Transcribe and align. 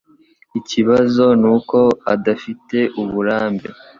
Ikibazo 0.59 1.25
nuko 1.41 1.79
adafite 2.13 2.77
uburambe. 3.01 3.67